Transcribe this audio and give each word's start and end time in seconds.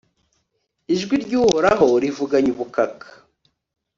ijwi 0.93 1.15
ry'uhoraho 1.23 1.87
rivuganye 2.03 2.49
ubukaka 2.55 3.07